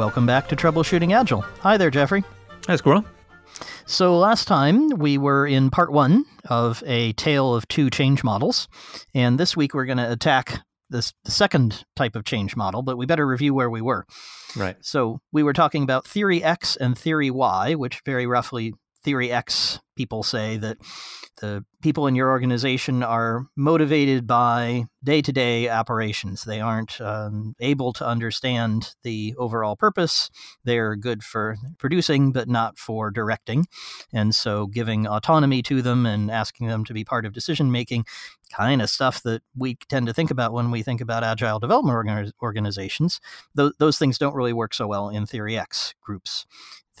[0.00, 1.42] Welcome back to Troubleshooting Agile.
[1.60, 2.24] Hi there, Jeffrey.
[2.66, 3.04] Hi, Squirrel.
[3.84, 8.66] So, last time we were in part one of a tale of two change models.
[9.12, 12.96] And this week we're going to attack this, the second type of change model, but
[12.96, 14.06] we better review where we were.
[14.56, 14.74] Right.
[14.80, 18.72] So, we were talking about theory X and theory Y, which very roughly
[19.02, 20.78] theory X people say that
[21.42, 26.44] the people in your organization are motivated by day to day operations.
[26.44, 30.30] They aren't um, able to understand the overall purpose.
[30.64, 33.66] They're good for producing, but not for directing.
[34.12, 38.04] And so, giving autonomy to them and asking them to be part of decision making
[38.50, 42.32] kind of stuff that we tend to think about when we think about agile development
[42.42, 43.20] organizations.
[43.56, 46.46] Th- those things don't really work so well in Theory X groups.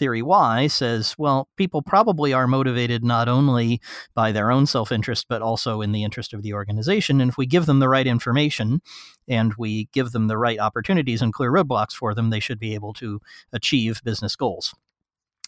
[0.00, 3.82] Theory Y says, well, people probably are motivated not only
[4.14, 7.20] by their own self interest, but also in the interest of the organization.
[7.20, 8.80] And if we give them the right information
[9.28, 12.74] and we give them the right opportunities and clear roadblocks for them, they should be
[12.74, 13.20] able to
[13.52, 14.74] achieve business goals.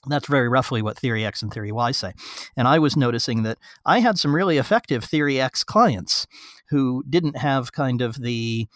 [0.06, 2.12] That's very roughly what Theory X and Theory Y say.
[2.54, 6.26] And I was noticing that I had some really effective Theory X clients
[6.68, 8.66] who didn't have kind of the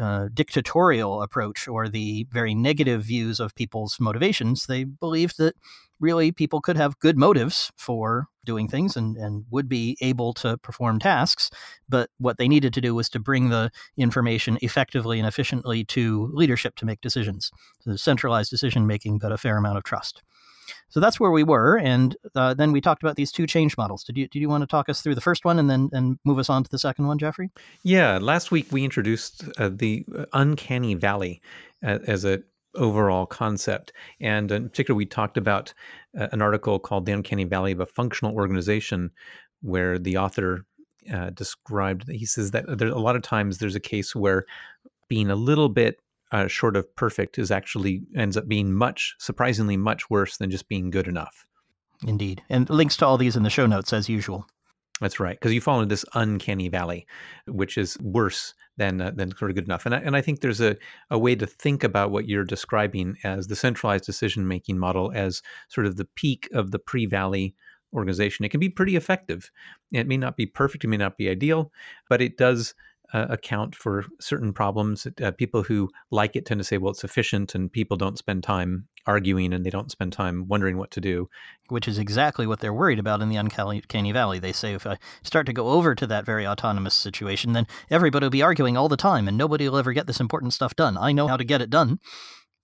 [0.00, 4.66] uh, dictatorial approach or the very negative views of people's motivations.
[4.66, 5.54] They believed that
[6.00, 10.56] really people could have good motives for doing things and, and would be able to
[10.58, 11.50] perform tasks,
[11.88, 16.30] but what they needed to do was to bring the information effectively and efficiently to
[16.32, 17.50] leadership to make decisions.
[17.80, 20.22] So centralized decision making, but a fair amount of trust.
[20.88, 24.04] So that's where we were, and uh, then we talked about these two change models.
[24.04, 26.18] Did you did you want to talk us through the first one and then and
[26.24, 27.50] move us on to the second one, Jeffrey?
[27.82, 31.40] Yeah, last week we introduced uh, the uncanny valley
[31.84, 32.42] uh, as a
[32.74, 35.72] overall concept, and in particular, we talked about
[36.18, 39.10] uh, an article called "The Uncanny Valley of a Functional Organization,"
[39.62, 40.64] where the author
[41.12, 42.08] uh, described.
[42.08, 44.44] He says that there a lot of times there's a case where
[45.08, 46.00] being a little bit
[46.32, 50.68] uh, short of perfect is actually ends up being much surprisingly much worse than just
[50.68, 51.46] being good enough.
[52.06, 52.42] Indeed.
[52.48, 54.46] And links to all these in the show notes as usual.
[55.00, 57.06] That's right because you fall into this uncanny valley
[57.46, 59.86] which is worse than uh, than sort of good enough.
[59.86, 60.76] And I, and I think there's a,
[61.10, 65.42] a way to think about what you're describing as the centralized decision making model as
[65.68, 67.54] sort of the peak of the pre-valley
[67.94, 68.44] organization.
[68.44, 69.50] It can be pretty effective.
[69.90, 71.72] It may not be perfect it may not be ideal
[72.08, 72.74] but it does
[73.12, 75.06] uh, account for certain problems.
[75.22, 78.42] Uh, people who like it tend to say, well, it's efficient, and people don't spend
[78.42, 81.28] time arguing and they don't spend time wondering what to do.
[81.68, 84.38] Which is exactly what they're worried about in the uncanny valley.
[84.38, 88.24] They say if I start to go over to that very autonomous situation, then everybody
[88.24, 90.96] will be arguing all the time and nobody will ever get this important stuff done.
[90.96, 91.98] I know how to get it done.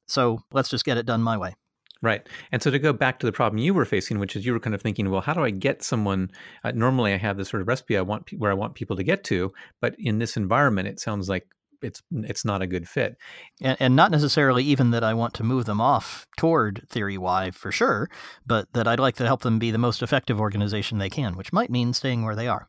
[0.07, 1.55] So let's just get it done my way.
[2.03, 2.29] Right.
[2.53, 4.61] And so to go back to the problem you were facing, which is you were
[4.61, 6.31] kind of thinking, well, how do I get someone?
[6.63, 9.03] Uh, normally, I have this sort of recipe I want where I want people to
[9.03, 11.47] get to, but in this environment, it sounds like
[11.83, 13.17] it's it's not a good fit.
[13.61, 17.51] And, and not necessarily even that I want to move them off toward Theory Y
[17.51, 18.11] for sure,
[18.47, 21.53] but that I'd like to help them be the most effective organization they can, which
[21.53, 22.69] might mean staying where they are.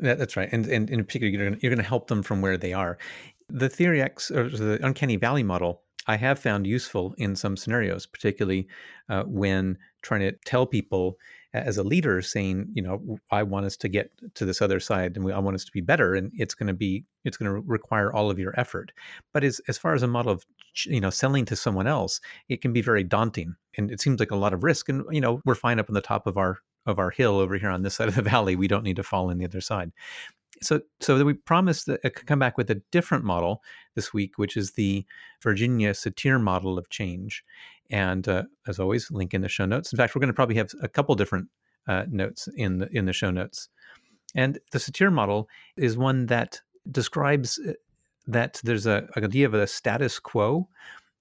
[0.00, 0.48] That, that's right.
[0.52, 2.98] And, and in particular, you're going to help them from where they are.
[3.48, 8.06] The Theory X, or the Uncanny Valley model, I have found useful in some scenarios,
[8.06, 8.66] particularly
[9.10, 11.18] uh, when trying to tell people
[11.52, 15.16] as a leader, saying, you know, I want us to get to this other side,
[15.16, 17.52] and we, I want us to be better, and it's going to be, it's going
[17.52, 18.90] to require all of your effort.
[19.34, 20.46] But as as far as a model of,
[20.86, 24.30] you know, selling to someone else, it can be very daunting, and it seems like
[24.30, 24.88] a lot of risk.
[24.88, 27.58] And you know, we're fine up on the top of our of our hill over
[27.58, 28.56] here on this side of the valley.
[28.56, 29.92] We don't need to fall in the other side
[30.62, 33.62] so so we promised that I uh, could come back with a different model
[33.94, 35.04] this week, which is the
[35.42, 37.44] Virginia Satir model of change.
[37.90, 39.92] And uh, as always, link in the show notes.
[39.92, 41.48] In fact, we're going to probably have a couple different
[41.86, 43.68] uh, notes in the in the show notes.
[44.34, 47.72] And the Satir model is one that describes uh,
[48.26, 50.68] that there's a, a idea of a status quo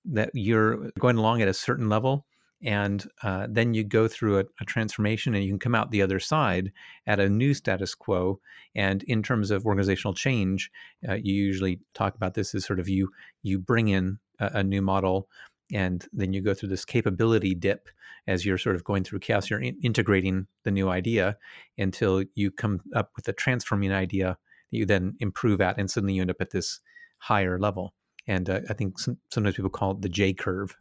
[0.05, 2.25] that you're going along at a certain level
[2.63, 6.01] and uh, then you go through a, a, transformation and you can come out the
[6.01, 6.71] other side
[7.05, 8.39] at a new status quo
[8.75, 10.71] and in terms of organizational change
[11.07, 13.09] uh, you usually talk about this as sort of you
[13.43, 15.29] you bring in a, a, new model
[15.71, 17.89] and then you go through this capability dip
[18.25, 21.37] as you're sort of going through chaos you're in, integrating the new idea
[21.77, 24.37] until you come up with a transforming idea
[24.71, 26.79] that you then improve at and suddenly you end up at this
[27.19, 27.93] higher level.
[28.27, 30.75] And uh, i think some, sometimes people call it the j curve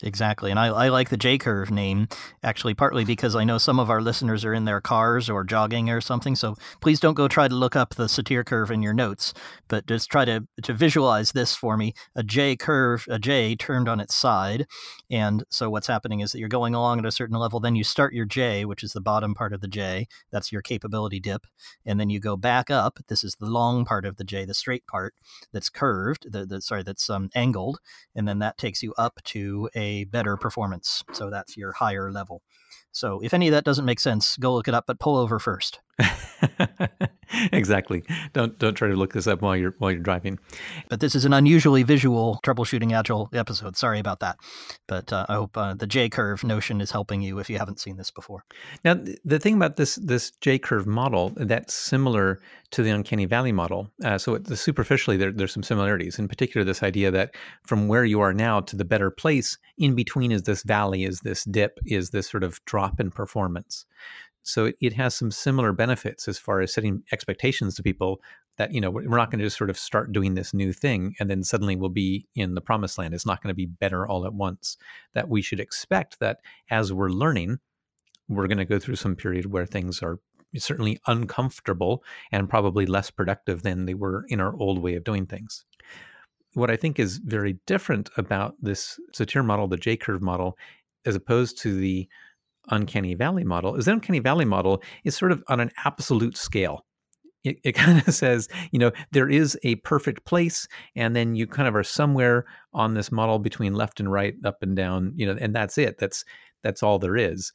[0.00, 0.52] Exactly.
[0.52, 2.06] And I, I like the J curve name,
[2.44, 5.90] actually, partly because I know some of our listeners are in their cars or jogging
[5.90, 6.36] or something.
[6.36, 9.34] So please don't go try to look up the Satir curve in your notes,
[9.66, 13.88] but just try to, to visualize this for me a J curve, a J turned
[13.88, 14.66] on its side.
[15.10, 17.58] And so what's happening is that you're going along at a certain level.
[17.58, 20.06] Then you start your J, which is the bottom part of the J.
[20.30, 21.44] That's your capability dip.
[21.84, 23.00] And then you go back up.
[23.08, 25.14] This is the long part of the J, the straight part
[25.52, 27.80] that's curved, the, the sorry, that's um, angled.
[28.14, 31.04] And then that takes you up to a better performance.
[31.12, 32.42] So that's your higher level.
[32.92, 35.38] So if any of that doesn't make sense, go look it up, but pull over
[35.38, 35.80] first.
[37.52, 38.04] exactly.
[38.32, 40.38] Don't don't try to look this up while you're while you're driving.
[40.88, 43.76] But this is an unusually visual troubleshooting agile episode.
[43.76, 44.38] Sorry about that.
[44.86, 47.80] But uh, I hope uh, the J curve notion is helping you if you haven't
[47.80, 48.44] seen this before.
[48.84, 52.40] Now the thing about this this J curve model that's similar
[52.70, 53.90] to the uncanny valley model.
[54.04, 56.18] Uh, so the superficially there, there's some similarities.
[56.18, 59.94] In particular, this idea that from where you are now to the better place, in
[59.94, 63.86] between is this valley, is this dip, is this sort of drop in performance.
[64.48, 68.22] So it, it has some similar benefits as far as setting expectations to people
[68.56, 71.14] that, you know, we're not going to just sort of start doing this new thing
[71.20, 73.12] and then suddenly we'll be in the promised land.
[73.12, 74.78] It's not going to be better all at once.
[75.12, 76.38] That we should expect that
[76.70, 77.58] as we're learning,
[78.26, 80.18] we're going to go through some period where things are
[80.56, 82.02] certainly uncomfortable
[82.32, 85.66] and probably less productive than they were in our old way of doing things.
[86.54, 90.56] What I think is very different about this Satir model, the J curve model,
[91.04, 92.08] as opposed to the
[92.70, 96.84] uncanny valley model is the uncanny valley model is sort of on an absolute scale.
[97.44, 100.66] It, it kind of says you know there is a perfect place
[100.96, 104.62] and then you kind of are somewhere on this model between left and right up
[104.62, 105.98] and down you know and that's it.
[105.98, 106.24] That's
[106.62, 107.52] that's all there is.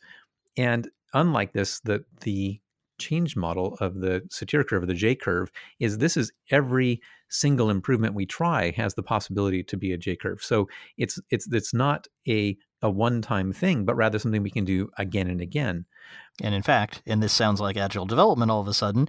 [0.57, 2.59] And unlike this the the
[2.99, 7.69] change model of the satir curve or the j curve is this is every single
[7.69, 10.41] improvement we try has the possibility to be a j curve.
[10.41, 10.67] So
[10.97, 14.89] it's it's it's not a a one time thing, but rather something we can do
[14.97, 15.85] again and again.
[16.43, 19.07] And in fact, and this sounds like agile development all of a sudden,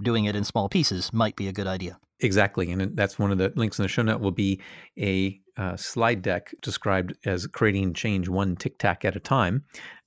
[0.00, 1.98] doing it in small pieces might be a good idea.
[2.20, 2.70] Exactly.
[2.70, 4.60] And that's one of the links in the show note will be
[4.98, 9.64] a uh, slide deck described as creating change one tic tac at a time.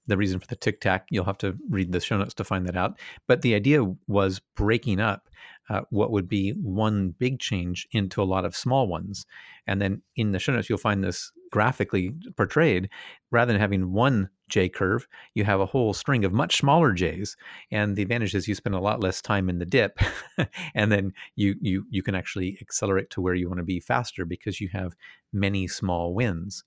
[0.07, 2.65] The reason for the tic tac, you'll have to read the show notes to find
[2.67, 2.97] that out.
[3.27, 5.27] But the idea was breaking up
[5.69, 9.25] uh, what would be one big change into a lot of small ones.
[9.67, 12.89] And then in the show notes, you'll find this graphically portrayed.
[13.31, 17.35] Rather than having one J curve, you have a whole string of much smaller J's.
[17.71, 19.97] And the advantage is you spend a lot less time in the dip,
[20.75, 24.25] and then you you you can actually accelerate to where you want to be faster
[24.25, 24.95] because you have
[25.33, 26.63] many small wins.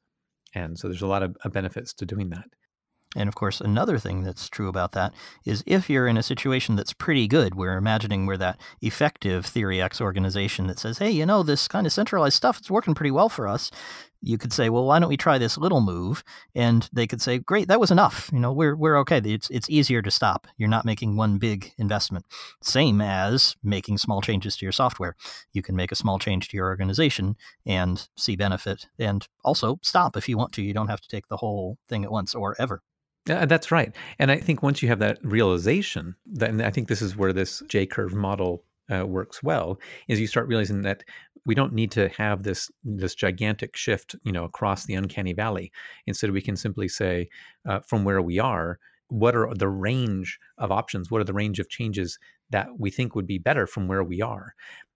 [0.54, 2.48] And so there's a lot of benefits to doing that.
[3.16, 5.14] And of course, another thing that's true about that
[5.44, 9.80] is if you're in a situation that's pretty good, we're imagining we're that effective Theory
[9.80, 13.10] X organization that says, hey, you know, this kind of centralized stuff, it's working pretty
[13.10, 13.70] well for us.
[14.20, 16.24] You could say, well, why don't we try this little move?
[16.54, 18.30] And they could say, great, that was enough.
[18.32, 19.20] You know, we're, we're okay.
[19.24, 20.46] It's, it's easier to stop.
[20.56, 22.26] You're not making one big investment.
[22.62, 25.14] Same as making small changes to your software.
[25.52, 27.36] You can make a small change to your organization
[27.66, 30.62] and see benefit and also stop if you want to.
[30.62, 32.82] You don't have to take the whole thing at once or ever.
[33.26, 33.94] Yeah, that's right.
[34.18, 37.62] And I think once you have that realization, then I think this is where this
[37.68, 41.04] J curve model uh, works well, is you start realizing that
[41.44, 45.72] we don't need to have this this gigantic shift, you know, across the uncanny valley.
[46.06, 47.28] Instead, we can simply say,
[47.66, 51.10] uh, from where we are, what are the range of options?
[51.10, 52.18] What are the range of changes
[52.50, 54.54] that we think would be better from where we are?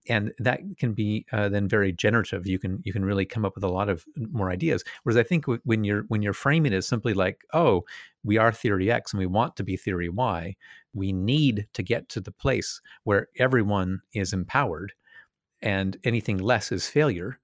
[0.08, 3.54] and that can be uh, then very generative you can you can really come up
[3.54, 6.82] with a lot of more ideas whereas i think when you're when you're framing it
[6.82, 7.84] simply like oh
[8.24, 10.54] we are theory x and we want to be theory y
[10.94, 14.92] we need to get to the place where everyone is empowered
[15.60, 17.38] and anything less is failure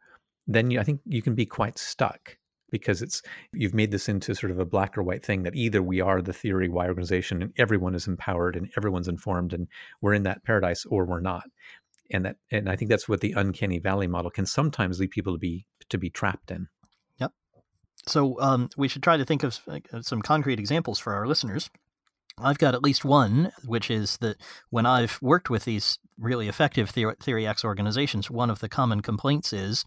[0.47, 2.37] then you, i think you can be quite stuck
[2.71, 3.23] because it's
[3.53, 6.21] you've made this into sort of a black or white thing that either we are
[6.21, 9.69] the theory y organization and everyone is empowered and everyone's informed and
[10.00, 11.45] we're in that paradise or we're not
[12.11, 15.35] and that and I think that's what the uncanny valley model can sometimes lead people
[15.35, 16.69] to be to be trapped in.
[18.07, 19.61] So um, we should try to think of
[20.02, 21.71] some concrete examples for our listeners.
[22.42, 24.37] I've got at least one, which is that
[24.71, 29.52] when I've worked with these really effective Theory X organizations, one of the common complaints
[29.52, 29.85] is,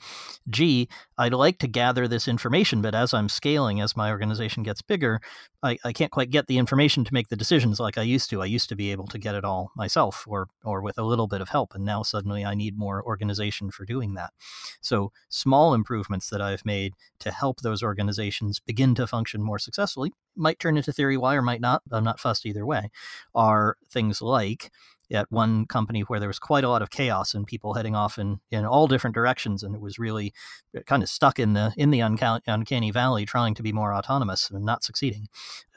[0.50, 4.82] gee, I'd like to gather this information, but as I'm scaling, as my organization gets
[4.82, 5.20] bigger,
[5.62, 8.42] I, I can't quite get the information to make the decisions like I used to.
[8.42, 11.28] I used to be able to get it all myself or, or with a little
[11.28, 14.32] bit of help, and now suddenly I need more organization for doing that.
[14.80, 20.14] So, small improvements that I've made to help those organizations begin to function more successfully
[20.36, 21.82] might turn into Theory Y or might not.
[21.92, 22.90] I'm not fussed either way.
[23.36, 24.72] Are things like
[25.12, 28.18] at one company where there was quite a lot of chaos and people heading off
[28.18, 30.34] in, in all different directions, and it was really
[30.76, 34.50] uh, kind of stuck in the in the uncanny valley, trying to be more autonomous
[34.50, 35.28] and not succeeding.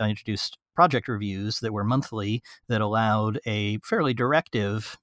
[0.01, 4.97] I introduced project reviews that were monthly that allowed a fairly directive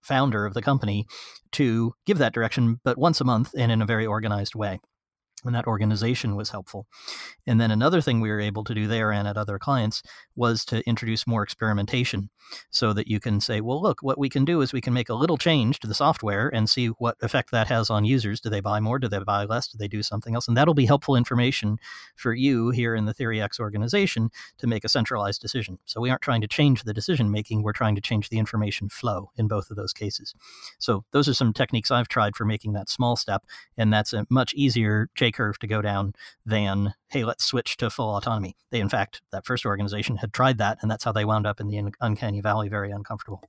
[0.00, 1.06] founder of the company
[1.52, 4.80] to give that direction, but once a month and in a very organized way
[5.44, 6.86] and that organization was helpful.
[7.46, 10.02] And then another thing we were able to do there and at other clients
[10.36, 12.30] was to introduce more experimentation
[12.70, 15.08] so that you can say, well, look, what we can do is we can make
[15.08, 18.40] a little change to the software and see what effect that has on users.
[18.40, 18.98] Do they buy more?
[18.98, 19.68] Do they buy less?
[19.68, 20.48] Do they do something else?
[20.48, 21.78] And that'll be helpful information
[22.16, 25.78] for you here in the Theory X organization to make a centralized decision.
[25.84, 28.88] So we aren't trying to change the decision making, we're trying to change the information
[28.88, 30.34] flow in both of those cases.
[30.78, 33.44] So those are some techniques I've tried for making that small step,
[33.76, 36.14] and that's a much easier J curve to go down
[36.46, 38.56] than, hey, let's switch to full autonomy.
[38.70, 41.60] They, in fact, that first organization had tried that, and that's how they wound up
[41.60, 43.42] in the uncanny valley, very uncomfortable.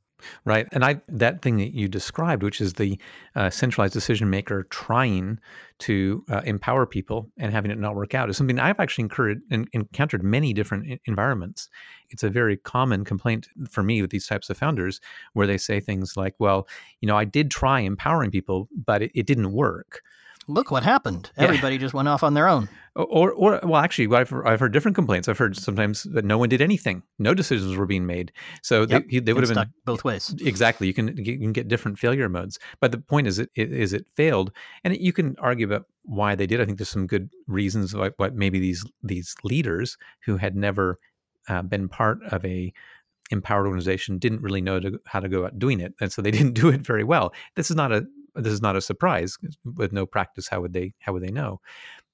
[0.43, 2.99] Right, and I that thing that you described, which is the
[3.35, 5.39] uh, centralized decision maker trying
[5.79, 9.41] to uh, empower people and having it not work out, is something I've actually incurred,
[9.49, 11.69] in, encountered many different environments.
[12.09, 14.99] It's a very common complaint for me with these types of founders,
[15.35, 16.67] where they say things like, "Well,
[16.99, 20.01] you know, I did try empowering people, but it, it didn't work."
[20.49, 21.31] Look what happened.
[21.37, 21.81] Everybody yeah.
[21.81, 22.67] just went off on their own.
[22.95, 25.29] Or, or well, actually, I've, I've heard different complaints.
[25.29, 28.31] I've heard sometimes that no one did anything, no decisions were being made.
[28.63, 29.05] So yep.
[29.09, 30.35] they, they would have been both ways.
[30.41, 30.87] Exactly.
[30.87, 32.59] You can you can get different failure modes.
[32.81, 34.51] But the point is, it is it failed,
[34.83, 36.59] and you can argue about why they did.
[36.59, 40.99] I think there's some good reasons why, why maybe these these leaders who had never
[41.47, 42.73] uh, been part of a
[43.31, 46.31] empowered organization didn't really know to, how to go about doing it, and so they
[46.37, 47.33] didn't do it very well.
[47.55, 49.37] This is not a this is not a surprise
[49.75, 51.59] with no practice how would they how would they know?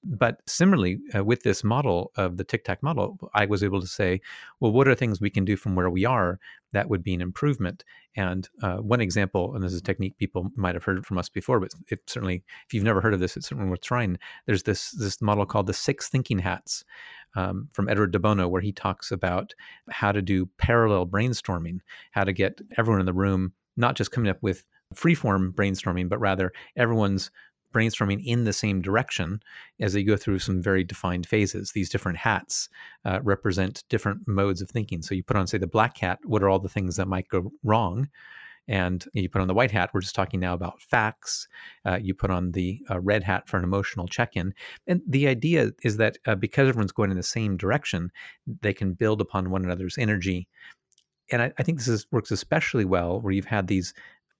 [0.04, 3.86] But similarly uh, with this model of the tic tac model i was able to
[3.86, 4.20] say
[4.60, 6.38] well what are things we can do from where we are
[6.76, 7.84] that would be an improvement?
[8.16, 11.28] And uh, one example and this is a technique people might have heard from us
[11.28, 14.18] before but it certainly if you've never heard of this it's certainly worth trying.
[14.46, 16.84] There's this this model called the six thinking hats
[17.34, 19.52] um, from edward de bono where he talks about
[19.90, 21.78] how to do parallel brainstorming
[22.12, 24.64] how to get everyone in the room not just coming up with
[24.94, 27.30] freeform brainstorming, but rather everyone's
[27.74, 29.40] brainstorming in the same direction
[29.80, 31.72] as they go through some very defined phases.
[31.72, 32.68] These different hats
[33.04, 35.02] uh, represent different modes of thinking.
[35.02, 37.28] So you put on, say, the black hat, what are all the things that might
[37.28, 38.08] go wrong?
[38.68, 41.46] And you put on the white hat, we're just talking now about facts.
[41.84, 44.54] Uh, you put on the uh, red hat for an emotional check in.
[44.86, 48.10] And the idea is that uh, because everyone's going in the same direction,
[48.62, 50.48] they can build upon one another's energy.
[51.30, 53.94] And I, I think this is, works especially well where you've had these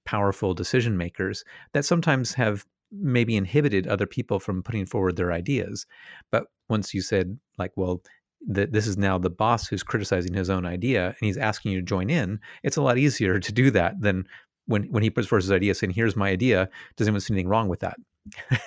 [0.07, 5.87] powerful decision makers that sometimes have maybe inhibited other people from putting forward their ideas.
[6.31, 8.03] But once you said, like, well,
[8.49, 11.81] that this is now the boss who's criticizing his own idea and he's asking you
[11.81, 14.25] to join in, it's a lot easier to do that than
[14.67, 16.69] when, when he puts forth his idea saying, here's my idea.
[16.97, 17.97] Does anyone see anything wrong with that?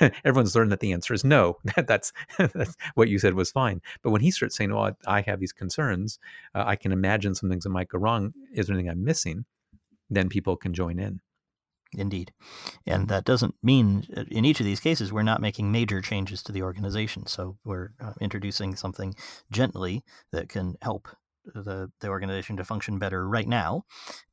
[0.26, 1.58] Everyone's learned that the answer is no.
[1.88, 3.82] that's, that's what you said was fine.
[4.02, 6.20] But when he starts saying, well, I, I have these concerns,
[6.56, 8.34] uh, I can imagine some things that might go wrong.
[8.54, 9.46] Is there anything I'm missing?
[10.10, 11.20] Then people can join in.
[11.98, 12.32] Indeed.
[12.86, 16.44] And that doesn't mean uh, in each of these cases we're not making major changes
[16.44, 17.26] to the organization.
[17.26, 19.16] So we're uh, introducing something
[19.52, 21.08] gently that can help
[21.46, 23.84] the, the organization to function better right now.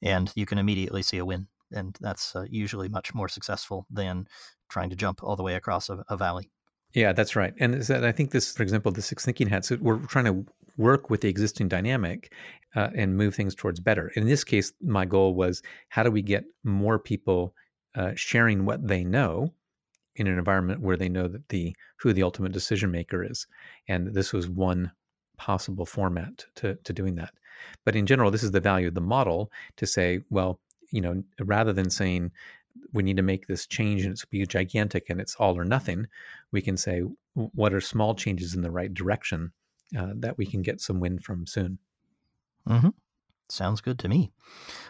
[0.02, 1.48] And you can immediately see a win.
[1.72, 4.26] And that's uh, usually much more successful than
[4.68, 6.50] trying to jump all the way across a, a valley.
[6.96, 7.52] Yeah, that's right.
[7.60, 10.46] And I think this, for example, the six thinking hats, we're trying to
[10.78, 12.32] work with the existing dynamic
[12.74, 14.08] uh, and move things towards better.
[14.16, 17.54] In this case, my goal was how do we get more people
[17.96, 19.52] uh, sharing what they know
[20.14, 23.46] in an environment where they know that the who the ultimate decision maker is,
[23.88, 24.90] and this was one
[25.36, 27.34] possible format to to doing that.
[27.84, 30.60] But in general, this is the value of the model to say, well,
[30.92, 32.30] you know, rather than saying
[32.92, 36.06] we need to make this change and it's be gigantic and it's all or nothing,
[36.52, 37.02] we can say
[37.34, 39.52] what are small changes in the right direction
[39.98, 41.78] uh, that we can get some wind from soon.
[42.68, 42.88] Mm-hmm.
[43.48, 44.32] Sounds good to me.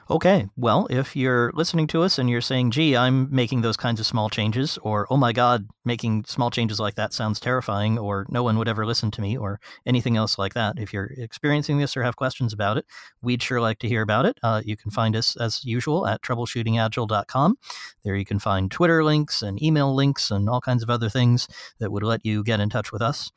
[0.08, 3.98] Okay, well, if you're listening to us and you're saying, gee, I'm making those kinds
[3.98, 8.24] of small changes, or oh my God, making small changes like that sounds terrifying, or
[8.28, 11.78] no one would ever listen to me, or anything else like that, if you're experiencing
[11.78, 12.86] this or have questions about it,
[13.20, 14.38] we'd sure like to hear about it.
[14.44, 17.58] Uh, you can find us as usual at troubleshootingagile.com.
[18.04, 21.48] There you can find Twitter links and email links and all kinds of other things
[21.80, 23.32] that would let you get in touch with us.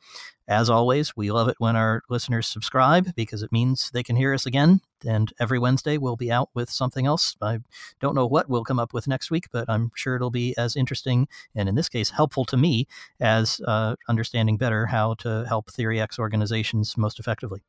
[0.50, 4.34] As always, we love it when our listeners subscribe because it means they can hear
[4.34, 4.80] us again.
[5.06, 7.36] And every Wednesday, we'll be out with something else.
[7.40, 7.60] I
[8.00, 10.74] don't know what we'll come up with next week, but I'm sure it'll be as
[10.74, 12.88] interesting and, in this case, helpful to me
[13.20, 17.62] as uh, understanding better how to help Theory X organizations most effectively.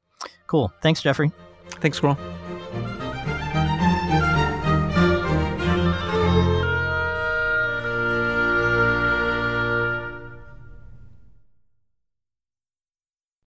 [0.48, 0.74] Cool.
[0.82, 1.32] Thanks, Jeffrey.
[1.82, 2.18] Thanks, Squirrel.